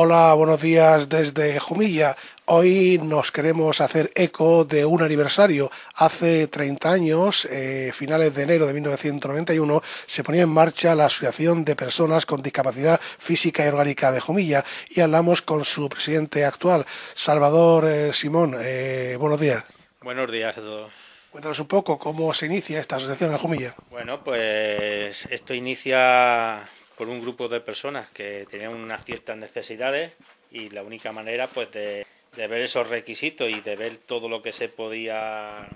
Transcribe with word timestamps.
Hola, 0.00 0.32
buenos 0.34 0.62
días 0.62 1.08
desde 1.08 1.58
Jumilla. 1.58 2.14
Hoy 2.44 3.00
nos 3.02 3.32
queremos 3.32 3.80
hacer 3.80 4.12
eco 4.14 4.64
de 4.64 4.84
un 4.86 5.02
aniversario. 5.02 5.72
Hace 5.96 6.46
30 6.46 6.88
años, 6.88 7.46
eh, 7.46 7.90
finales 7.92 8.32
de 8.32 8.44
enero 8.44 8.68
de 8.68 8.74
1991, 8.74 9.82
se 10.06 10.22
ponía 10.22 10.42
en 10.42 10.50
marcha 10.50 10.94
la 10.94 11.06
Asociación 11.06 11.64
de 11.64 11.74
Personas 11.74 12.26
con 12.26 12.42
Discapacidad 12.42 13.00
Física 13.00 13.64
y 13.64 13.68
Orgánica 13.70 14.12
de 14.12 14.20
Jumilla 14.20 14.64
y 14.88 15.00
hablamos 15.00 15.42
con 15.42 15.64
su 15.64 15.88
presidente 15.88 16.44
actual, 16.44 16.86
Salvador 17.14 17.86
eh, 17.86 18.12
Simón. 18.12 18.54
Eh, 18.60 19.16
buenos 19.18 19.40
días. 19.40 19.64
Buenos 20.00 20.30
días 20.30 20.56
a 20.56 20.60
todos. 20.60 20.92
Cuéntanos 21.32 21.58
un 21.58 21.66
poco 21.66 21.98
cómo 21.98 22.32
se 22.34 22.46
inicia 22.46 22.78
esta 22.78 22.94
asociación 22.94 23.32
en 23.32 23.38
Jumilla. 23.38 23.74
Bueno, 23.90 24.22
pues 24.22 25.26
esto 25.28 25.54
inicia 25.54 26.64
por 26.98 27.08
un 27.08 27.22
grupo 27.22 27.48
de 27.48 27.60
personas 27.60 28.10
que 28.10 28.44
tenían 28.50 28.74
unas 28.74 29.04
ciertas 29.04 29.36
necesidades 29.36 30.12
y 30.50 30.68
la 30.70 30.82
única 30.82 31.12
manera 31.12 31.46
pues 31.46 31.70
de, 31.70 32.04
ver 32.36 32.60
esos 32.60 32.88
requisitos 32.88 33.48
y 33.48 33.60
de 33.60 33.76
ver 33.76 33.96
todo 33.98 34.28
lo 34.28 34.42
que 34.42 34.52
se 34.52 34.68
podía 34.68 35.68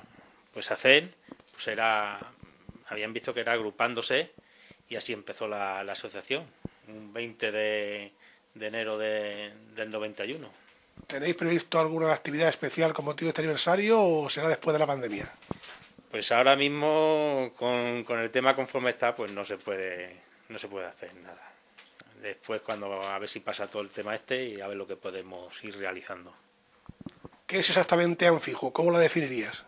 pues 0.52 0.72
hacer 0.72 1.10
pues 1.52 1.68
era 1.68 2.18
habían 2.88 3.12
visto 3.12 3.32
que 3.32 3.40
era 3.40 3.52
agrupándose 3.52 4.32
y 4.88 4.96
así 4.96 5.12
empezó 5.12 5.46
la, 5.46 5.80
asociación 5.80 6.44
un 6.88 7.12
20 7.12 7.52
de, 7.52 8.12
enero 8.60 8.98
de, 8.98 9.52
del 9.76 9.90
91 9.90 10.50
¿Tenéis 11.06 11.36
previsto 11.36 11.78
alguna 11.78 12.12
actividad 12.12 12.48
especial 12.48 12.92
con 12.92 13.04
motivo 13.04 13.26
de 13.26 13.30
este 13.30 13.42
aniversario 13.42 14.02
o 14.02 14.28
será 14.28 14.48
después 14.48 14.72
de 14.74 14.78
la 14.80 14.86
pandemia? 14.86 15.32
Pues 16.10 16.30
ahora 16.32 16.56
mismo 16.56 17.52
con, 17.56 18.04
con 18.04 18.18
el 18.18 18.30
tema 18.30 18.54
conforme 18.54 18.90
está 18.90 19.14
pues 19.14 19.32
no 19.32 19.44
se 19.44 19.56
puede 19.56 20.31
no 20.52 20.58
se 20.58 20.68
puede 20.68 20.86
hacer 20.86 21.14
nada. 21.16 21.52
Después 22.20 22.60
cuando 22.60 23.02
a 23.02 23.18
ver 23.18 23.28
si 23.28 23.40
pasa 23.40 23.66
todo 23.66 23.82
el 23.82 23.90
tema 23.90 24.14
este 24.14 24.44
y 24.44 24.60
a 24.60 24.68
ver 24.68 24.76
lo 24.76 24.86
que 24.86 24.96
podemos 24.96 25.62
ir 25.64 25.76
realizando. 25.76 26.32
¿Qué 27.46 27.58
es 27.58 27.68
exactamente 27.68 28.26
ANFIJO? 28.26 28.72
¿Cómo 28.72 28.90
la 28.90 28.98
definirías? 28.98 29.64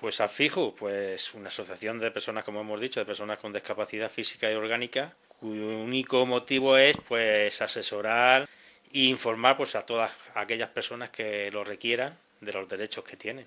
Pues 0.00 0.20
ANFIJO, 0.20 0.74
pues 0.74 1.32
una 1.34 1.48
asociación 1.48 1.98
de 1.98 2.10
personas, 2.10 2.44
como 2.44 2.60
hemos 2.60 2.80
dicho, 2.80 3.00
de 3.00 3.06
personas 3.06 3.38
con 3.38 3.52
discapacidad 3.52 4.10
física 4.10 4.50
y 4.50 4.54
orgánica, 4.54 5.14
cuyo 5.40 5.68
único 5.68 6.26
motivo 6.26 6.76
es 6.76 6.96
pues 7.08 7.62
asesorar 7.62 8.48
e 8.92 8.98
informar 8.98 9.56
pues 9.56 9.74
a 9.76 9.86
todas 9.86 10.12
aquellas 10.34 10.70
personas 10.70 11.10
que 11.10 11.50
lo 11.52 11.64
requieran 11.64 12.18
de 12.40 12.52
los 12.52 12.68
derechos 12.68 13.04
que 13.04 13.16
tienen 13.16 13.46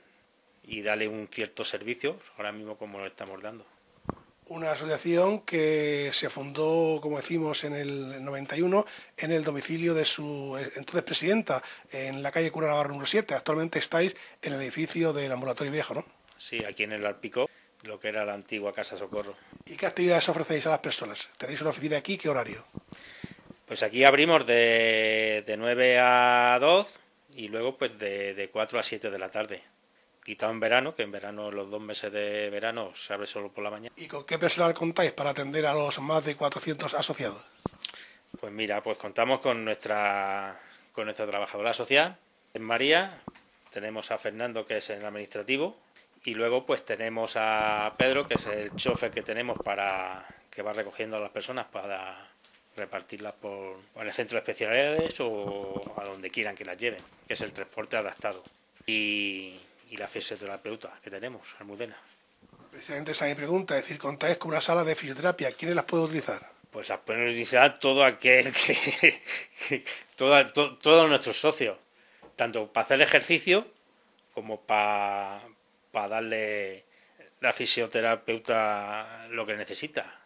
y 0.64 0.82
darle 0.82 1.08
un 1.08 1.28
cierto 1.28 1.64
servicio, 1.64 2.20
ahora 2.38 2.52
mismo 2.52 2.78
como 2.78 3.00
lo 3.00 3.06
estamos 3.06 3.42
dando 3.42 3.66
una 4.50 4.72
asociación 4.72 5.42
que 5.42 6.12
se 6.14 6.30
fundó, 6.30 7.00
como 7.02 7.18
decimos, 7.18 7.64
en 7.64 7.74
el 7.74 8.24
91 8.24 8.86
en 9.18 9.32
el 9.32 9.44
domicilio 9.44 9.94
de 9.94 10.06
su 10.06 10.58
entonces 10.76 11.04
presidenta, 11.04 11.62
en 11.92 12.24
la 12.24 12.32
calle 12.32 12.52
Cura 12.52 12.68
Navarro 12.68 12.90
número 12.90 13.08
7. 13.08 13.34
Actualmente 13.34 13.80
estáis 13.80 14.16
en 14.42 14.54
el 14.54 14.62
edificio 14.62 15.14
del 15.14 15.32
ambulatorio 15.32 15.72
viejo, 15.72 15.94
¿no? 15.94 16.06
Sí, 16.38 16.64
aquí 16.64 16.84
en 16.84 16.94
el 16.94 17.06
Alpico, 17.06 17.50
lo 17.84 18.00
que 18.00 18.10
era 18.10 18.26
la 18.26 18.34
antigua 18.34 18.74
Casa 18.74 18.98
Socorro. 18.98 19.36
¿Y 19.66 19.76
qué 19.76 19.86
actividades 19.86 20.30
ofrecéis 20.30 20.66
a 20.68 20.72
las 20.72 20.80
personas? 20.80 21.30
¿Tenéis 21.38 21.62
una 21.62 21.72
oficina 21.72 21.98
aquí? 21.98 22.18
¿Qué 22.18 22.30
horario? 22.30 22.66
Pues 23.66 23.84
aquí 23.84 24.04
abrimos 24.04 24.46
de, 24.46 25.44
de 25.46 25.58
9 25.58 26.00
a 26.00 26.58
2 26.62 26.94
y 27.36 27.50
luego 27.50 27.78
pues 27.78 27.98
de, 28.00 28.34
de 28.34 28.50
4 28.50 28.80
a 28.80 28.84
7 28.84 29.12
de 29.12 29.20
la 29.20 29.30
tarde 29.30 29.62
quitado 30.28 30.52
en 30.52 30.60
verano, 30.60 30.94
que 30.94 31.04
en 31.04 31.12
verano 31.12 31.50
los 31.52 31.72
dos 31.72 31.80
meses 31.80 32.12
de 32.12 32.50
verano 32.50 32.92
se 32.98 33.14
abre 33.14 33.26
solo 33.26 33.50
por 33.50 33.64
la 33.64 33.72
mañana. 33.72 33.96
¿Y 33.96 34.10
con 34.10 34.26
qué 34.26 34.38
personal 34.38 34.74
contáis 34.74 35.14
para 35.14 35.30
atender 35.30 35.66
a 35.66 35.74
los 35.74 36.02
más 36.02 36.26
de 36.26 36.36
400 36.36 36.94
asociados? 36.96 37.42
Pues 38.38 38.52
mira, 38.52 38.84
pues 38.84 38.98
contamos 38.98 39.40
con 39.40 39.64
nuestra 39.64 40.60
con 40.92 41.06
nuestra 41.06 41.28
trabajadora 41.28 41.74
social, 41.74 42.18
en 42.54 42.62
María, 42.62 43.22
tenemos 43.72 44.12
a 44.12 44.18
Fernando 44.18 44.66
que 44.66 44.78
es 44.78 44.90
el 44.90 45.06
administrativo 45.06 45.78
y 46.26 46.34
luego 46.34 46.66
pues 46.66 46.84
tenemos 46.84 47.34
a 47.38 47.94
Pedro 47.98 48.28
que 48.28 48.34
es 48.34 48.46
el 48.48 48.76
chofer 48.76 49.12
que 49.12 49.22
tenemos 49.22 49.58
para 49.64 50.28
que 50.52 50.62
va 50.62 50.74
recogiendo 50.74 51.16
a 51.16 51.22
las 51.22 51.32
personas 51.32 51.68
para 51.68 52.28
repartirlas 52.76 53.34
por, 53.36 53.78
por 53.94 54.06
el 54.06 54.12
centro 54.12 54.36
de 54.36 54.40
especialidades 54.40 55.16
o 55.22 55.94
a 55.96 56.04
donde 56.04 56.30
quieran 56.30 56.56
que 56.56 56.66
las 56.66 56.78
lleven, 56.78 57.00
que 57.28 57.34
es 57.36 57.42
el 57.42 57.54
transporte 57.54 57.96
adaptado. 57.96 58.44
Y, 58.86 59.58
y 59.90 59.98
la 59.98 60.08
fisioterapeuta 60.08 61.00
que 61.04 61.10
tenemos, 61.10 61.56
Almudena. 61.60 61.98
Precisamente 62.72 63.12
esa 63.12 63.28
es 63.28 63.36
mi 63.36 63.38
pregunta, 63.38 63.76
es 63.78 63.84
decir, 63.84 63.98
contáis 63.98 64.38
con 64.38 64.52
una 64.52 64.62
sala 64.62 64.84
de 64.84 64.96
fisioterapia, 64.96 65.52
¿quiénes 65.52 65.76
las 65.76 65.86
puede 65.86 66.04
utilizar? 66.04 66.52
Pues 66.72 66.90
las 66.90 67.00
pueden 67.00 67.26
utilizar 67.26 67.80
todo 67.80 68.04
aquel 68.04 68.54
que, 69.68 69.84
todos 70.16 71.10
nuestros 71.10 71.40
socios, 71.40 71.78
tanto 72.36 72.72
para 72.72 72.86
hacer 72.86 73.02
ejercicio 73.02 73.68
como 74.34 74.62
para, 74.62 75.42
para 75.92 76.08
darle 76.10 76.86
la 77.40 77.54
fisioterapeuta 77.54 79.28
lo 79.30 79.46
que 79.46 79.56
necesita 79.56 80.20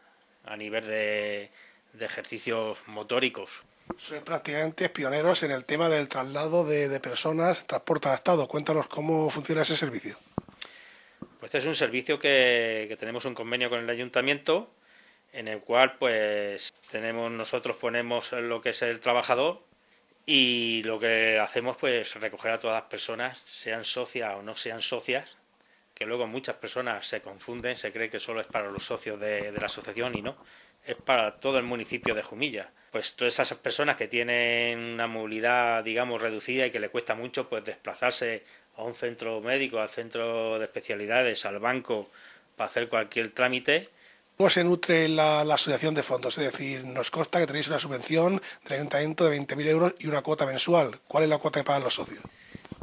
a 0.44 0.58
nivel 0.58 0.86
de, 0.88 1.52
de 1.94 2.06
ejercicios 2.06 2.80
motóricos. 2.88 3.64
Sois 3.98 4.22
prácticamente 4.22 4.90
pioneros 4.90 5.44
en 5.44 5.52
el 5.52 5.66
tema 5.66 5.90
del 5.90 6.08
traslado 6.08 6.66
de, 6.66 7.00
personas, 7.00 7.68
transporte 7.68 8.08
adaptado. 8.08 8.48
Cuéntanos 8.48 8.88
cómo 8.88 9.30
funciona 9.30 9.62
ese 9.62 9.76
servicio. 9.76 10.18
Pues 11.40 11.50
este 11.50 11.60
es 11.60 11.66
un 11.66 11.76
servicio 11.76 12.20
que, 12.20 12.96
tenemos 13.00 13.26
un 13.26 13.36
convenio 13.36 13.70
con 13.70 13.80
el 13.80 13.90
ayuntamiento 13.90 14.72
en 15.34 15.48
el 15.48 15.60
cual 15.62 15.98
pues 15.98 16.74
tenemos 16.90 17.32
nosotros 17.32 17.78
ponemos 17.78 18.32
lo 18.34 18.60
que 18.60 18.72
es 18.72 18.82
el 18.82 19.00
trabajador 19.00 19.64
y 20.26 20.84
lo 20.84 21.00
que 21.00 21.40
hacemos 21.40 21.78
pues 21.78 22.16
recoger 22.16 22.52
a 22.52 22.60
todas 22.60 22.82
las 22.82 22.90
personas, 22.90 23.40
sean 23.40 23.86
socias 23.86 24.36
o 24.36 24.42
no 24.42 24.56
sean 24.56 24.82
socias, 24.82 25.38
que 25.94 26.06
luego 26.06 26.28
muchas 26.28 26.58
personas 26.58 27.08
se 27.08 27.22
confunden, 27.22 27.76
se 27.76 27.92
cree 27.92 28.10
que 28.10 28.20
solo 28.20 28.42
es 28.42 28.48
para 28.48 28.70
los 28.70 28.84
socios 28.84 29.20
de 29.20 29.52
la 29.52 29.66
asociación 29.66 30.18
y 30.18 30.22
no 30.22 30.36
es 30.86 30.96
para 30.96 31.40
todo 31.40 31.58
el 31.58 31.64
municipio 31.64 32.16
de 32.16 32.24
Jumilla. 32.24 32.70
Pues 32.92 33.16
todas 33.16 33.40
esas 33.40 33.58
personas 33.58 33.96
que 33.96 34.08
tienen 34.08 34.80
una 34.80 35.08
movilidad, 35.08 35.84
digamos, 35.84 36.22
reducida 36.22 36.66
y 36.66 36.72
que 36.72 36.80
le 36.80 36.90
cuesta 36.90 37.16
mucho 37.16 37.48
pues 37.48 37.64
desplazarse 37.64 38.44
a 38.76 38.84
un 38.84 38.96
centro 38.96 39.40
médico, 39.42 39.80
al 39.80 39.90
centro 39.90 40.60
de 40.60 40.66
especialidades, 40.66 41.46
al 41.46 41.60
banco, 41.60 42.10
para 42.56 42.70
hacer 42.70 42.90
cualquier 42.90 43.32
trámite. 43.32 43.88
¿Cómo 44.38 44.50
se 44.50 44.64
nutre 44.64 45.08
la, 45.08 45.42
asociación 45.42 45.94
de 45.94 46.04
fondos? 46.04 46.38
Es 46.38 46.52
decir, 46.52 46.84
nos 46.84 47.12
consta 47.12 47.40
que 47.40 47.48
tenéis 47.48 47.68
una 47.68 47.80
subvención 47.80 48.42
del 48.64 48.74
ayuntamiento 48.74 49.30
de 49.30 49.40
20.000 49.40 49.68
euros 49.68 49.96
y 50.00 50.08
una 50.08 50.22
cuota 50.22 50.46
mensual. 50.46 51.00
¿Cuál 51.08 51.26
es 51.26 51.30
la 51.30 51.38
cuota 51.38 51.60
que 51.60 51.64
pagan 51.64 51.84
los 51.84 51.94
socios? 51.94 52.24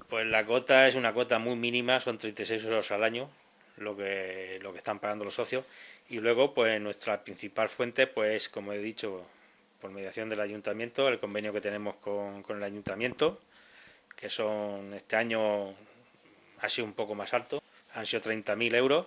Pues 0.09 0.27
la 0.27 0.47
cuota 0.47 0.87
es 0.87 0.95
una 0.95 1.13
cuota 1.13 1.39
muy 1.39 1.57
mínima, 1.57 2.01
son 2.01 2.17
36 2.17 2.65
euros 2.65 2.91
al 2.93 3.05
año, 3.05 3.29
lo 3.81 3.97
que, 3.97 4.59
lo 4.63 4.73
que 4.73 4.79
están 4.79 4.99
pagando 4.99 5.25
los 5.25 5.35
socios 5.35 5.65
y 6.09 6.21
luego, 6.21 6.55
pues 6.55 6.81
nuestra 6.81 7.23
principal 7.23 7.69
fuente, 7.69 8.07
pues 8.07 8.49
como 8.49 8.73
he 8.73 8.79
dicho, 8.79 9.27
por 9.81 9.91
mediación 9.91 10.29
del 10.31 10.41
ayuntamiento, 10.41 11.07
el 11.09 11.21
convenio 11.21 11.53
que 11.53 11.61
tenemos 11.61 11.97
con, 11.97 12.43
con 12.43 12.57
el 12.57 12.63
ayuntamiento, 12.63 13.41
que 14.17 14.31
son 14.31 14.95
este 14.95 15.17
año 15.17 15.75
ha 16.61 16.69
sido 16.69 16.87
un 16.87 16.95
poco 16.95 17.15
más 17.15 17.35
alto, 17.35 17.63
han 17.95 18.07
sido 18.07 18.23
30.000 18.23 18.75
euros. 18.75 19.07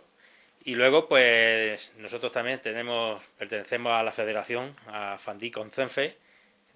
Y 0.64 0.76
luego, 0.76 1.10
pues 1.10 1.92
nosotros 1.98 2.32
también 2.32 2.62
tenemos, 2.62 3.24
pertenecemos 3.38 3.94
a 3.94 4.04
la 4.04 4.12
federación, 4.12 4.76
a 4.86 5.18
Fandí 5.18 5.50
Concenfe, 5.50 6.18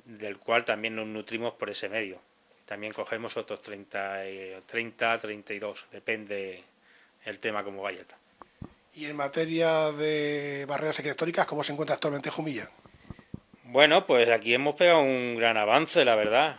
del 0.06 0.40
cual 0.40 0.66
también 0.66 0.96
nos 0.96 1.06
nutrimos 1.06 1.54
por 1.54 1.70
ese 1.70 1.88
medio. 1.88 2.20
También 2.66 2.94
cogemos 2.94 3.38
otros 3.38 3.62
30, 3.62 4.24
30 4.66 5.20
32, 5.20 5.86
depende 5.92 6.64
el 7.25 7.40
tema 7.40 7.63
como 7.63 7.81
vaya. 7.81 8.03
Y 8.96 9.06
en 9.06 9.16
materia 9.16 9.91
de 9.91 10.66
barreras 10.68 10.97
arquitectónicas, 11.00 11.46
¿cómo 11.46 11.63
se 11.63 11.74
encuentra 11.74 11.96
actualmente 11.96 12.30
Jumilla? 12.30 12.69
Bueno, 13.63 14.06
pues 14.06 14.30
aquí 14.30 14.53
hemos 14.53 14.75
pegado 14.75 15.02
un 15.02 15.35
gran 15.35 15.58
avance, 15.58 16.06
la 16.06 16.16
verdad. 16.16 16.58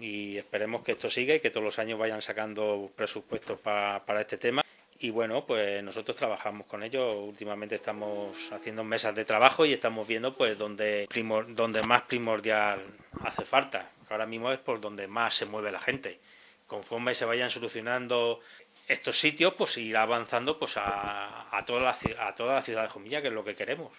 Y 0.00 0.36
esperemos 0.36 0.82
que 0.82 0.92
esto 0.92 1.08
siga 1.08 1.34
y 1.34 1.40
que 1.40 1.50
todos 1.50 1.64
los 1.64 1.78
años 1.78 1.98
vayan 1.98 2.22
sacando 2.22 2.90
presupuestos 2.96 3.60
para 3.60 4.20
este 4.20 4.36
tema. 4.36 4.62
Y 4.98 5.10
bueno, 5.10 5.46
pues 5.46 5.82
nosotros 5.82 6.16
trabajamos 6.16 6.66
con 6.66 6.82
ellos. 6.82 7.14
Últimamente 7.14 7.74
estamos 7.74 8.50
haciendo 8.50 8.82
mesas 8.82 9.14
de 9.14 9.24
trabajo 9.24 9.66
y 9.66 9.72
estamos 9.72 10.08
viendo 10.08 10.36
pues 10.36 10.56
donde, 10.58 11.06
donde 11.48 11.82
más 11.82 12.02
primordial 12.02 12.82
hace 13.22 13.44
falta. 13.44 13.90
Ahora 14.08 14.26
mismo 14.26 14.50
es 14.52 14.58
por 14.58 14.80
donde 14.80 15.06
más 15.06 15.34
se 15.34 15.44
mueve 15.46 15.70
la 15.70 15.80
gente. 15.80 16.18
Conforme 16.66 17.14
se 17.14 17.26
vayan 17.26 17.50
solucionando 17.50 18.40
estos 18.88 19.18
sitios 19.18 19.54
pues 19.54 19.76
ir 19.78 19.96
avanzando 19.96 20.58
pues 20.58 20.76
a, 20.76 21.56
a, 21.56 21.64
toda 21.64 21.80
la, 21.80 21.96
a 22.26 22.34
toda 22.34 22.56
la 22.56 22.62
ciudad 22.62 22.82
de 22.82 22.88
Jumilla, 22.88 23.20
que 23.22 23.28
es 23.28 23.34
lo 23.34 23.44
que 23.44 23.54
queremos, 23.54 23.92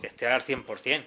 que 0.00 0.06
esté 0.06 0.26
al 0.26 0.42
100%. 0.42 1.04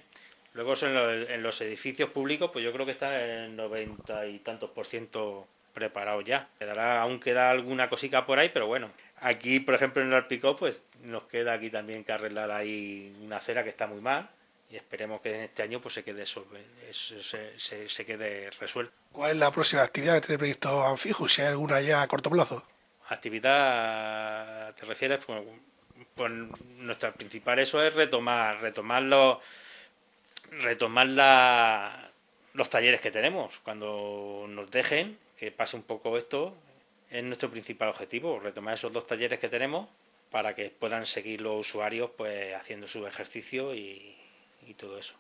Luego 0.54 0.74
en, 0.82 1.32
en 1.32 1.44
los 1.44 1.62
edificios 1.62 2.10
públicos, 2.10 2.50
pues 2.52 2.66
yo 2.66 2.74
creo 2.74 2.86
que 2.86 2.94
están 2.94 3.14
en 3.14 3.56
90 3.56 4.26
y 4.28 4.40
tantos 4.40 4.72
por 4.72 4.86
ciento 4.86 5.48
preparados 5.74 6.26
ya. 6.26 6.48
Quedará, 6.58 7.02
aún 7.02 7.20
queda 7.20 7.52
alguna 7.52 7.90
cosita 7.90 8.26
por 8.26 8.40
ahí, 8.40 8.50
pero 8.50 8.66
bueno. 8.66 8.90
Aquí, 9.20 9.60
por 9.60 9.76
ejemplo, 9.76 10.02
en 10.02 10.10
el 10.10 10.16
Alpicó, 10.16 10.56
pues 10.58 10.82
nos 11.04 11.24
queda 11.24 11.54
aquí 11.54 11.70
también 11.70 12.04
que 12.04 12.12
arreglar 12.12 12.50
ahí 12.52 13.16
una 13.22 13.38
acera 13.38 13.64
que 13.64 13.70
está 13.70 13.86
muy 13.86 14.02
mal, 14.02 14.30
y 14.70 14.76
esperemos 14.76 15.22
que 15.22 15.34
en 15.34 15.42
este 15.44 15.64
año 15.64 15.80
pues 15.80 15.94
se 15.94 16.04
quede 16.04 16.26
se, 16.26 17.88
se, 17.90 18.06
quede 18.06 18.50
resuelto. 18.60 18.94
¿Cuál 19.12 19.32
es 19.32 19.38
la 19.38 19.52
próxima 19.52 19.84
actividad 19.84 20.16
que 20.16 20.22
tiene 20.22 20.40
previsto 20.40 20.86
Anfijus? 20.86 21.34
Si 21.34 21.42
hay 21.42 21.50
alguna 21.50 21.80
ya 21.82 22.02
a 22.02 22.08
corto 22.08 22.30
plazo. 22.30 22.66
Actividad, 23.08 24.74
¿te 24.76 24.86
refieres? 24.86 25.24
Pues, 25.26 25.44
pues 26.16 26.32
nuestra 26.78 27.14
principal 27.14 27.60
eso 27.60 27.84
es 27.84 27.94
retomar, 27.94 28.62
retomar 28.62 29.04
retomar 30.52 31.08
la, 31.08 32.12
los 32.54 32.70
talleres 32.70 33.02
que 33.02 33.12
tenemos. 33.12 33.60
Cuando 33.60 34.46
nos 34.48 34.70
dejen, 34.72 35.18
que 35.38 35.52
pase 35.52 35.76
un 35.78 35.84
poco 35.84 36.18
esto, 36.18 36.56
es 37.10 37.24
nuestro 37.24 37.50
principal 37.50 37.90
objetivo, 37.90 38.40
retomar 38.40 38.74
esos 38.74 38.92
dos 38.92 39.08
talleres 39.08 39.40
que 39.40 39.50
tenemos 39.50 39.88
para 40.32 40.54
que 40.54 40.70
puedan 40.70 41.06
seguir 41.06 41.42
los 41.42 41.68
usuarios 41.68 42.12
pues 42.18 42.54
haciendo 42.56 42.88
su 42.88 43.08
ejercicio 43.08 43.74
y, 43.74 44.18
y 44.66 44.74
todo 44.74 44.98
eso. 44.98 45.16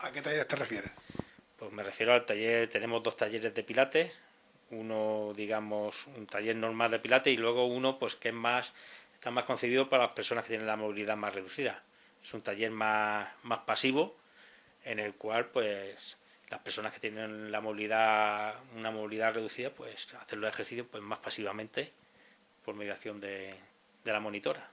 ¿A 0.00 0.10
qué 0.10 0.22
talleres 0.22 0.48
te 0.48 0.56
refieres? 0.56 0.90
Pues 1.58 1.72
me 1.72 1.82
refiero 1.82 2.14
al 2.14 2.24
taller, 2.24 2.70
tenemos 2.70 3.02
dos 3.02 3.16
talleres 3.16 3.52
de 3.52 3.62
pilates, 3.62 4.12
uno 4.70 5.32
digamos 5.34 6.06
un 6.16 6.26
taller 6.26 6.56
normal 6.56 6.90
de 6.90 6.98
pilates 6.98 7.32
y 7.32 7.36
luego 7.36 7.66
uno 7.66 7.98
pues 7.98 8.16
que 8.16 8.28
es 8.28 8.34
más 8.34 8.72
está 9.14 9.30
más 9.30 9.44
concebido 9.44 9.88
para 9.88 10.04
las 10.04 10.12
personas 10.12 10.44
que 10.44 10.50
tienen 10.50 10.66
la 10.66 10.76
movilidad 10.76 11.16
más 11.16 11.34
reducida. 11.34 11.82
Es 12.22 12.34
un 12.34 12.42
taller 12.42 12.70
más, 12.70 13.28
más 13.42 13.60
pasivo 13.60 14.16
en 14.84 14.98
el 14.98 15.14
cual 15.14 15.46
pues 15.46 16.16
las 16.50 16.60
personas 16.60 16.92
que 16.92 17.00
tienen 17.00 17.50
la 17.50 17.60
movilidad 17.60 18.54
una 18.76 18.90
movilidad 18.90 19.34
reducida 19.34 19.70
pues 19.70 20.14
hacen 20.14 20.40
los 20.40 20.50
ejercicios 20.52 20.86
pues 20.90 21.02
más 21.02 21.18
pasivamente 21.18 21.92
por 22.64 22.74
mediación 22.74 23.20
de, 23.20 23.54
de 24.04 24.12
la 24.12 24.20
monitora. 24.20 24.68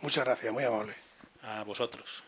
Muchas 0.00 0.24
gracias, 0.24 0.52
muy 0.52 0.64
amable. 0.64 0.94
A 1.42 1.62
vosotros. 1.64 2.22